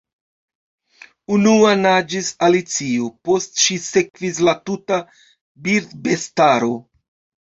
[1.33, 4.97] Unua naĝis Alicio; post ŝi sekvis la tuta
[5.69, 6.71] birdbestaro.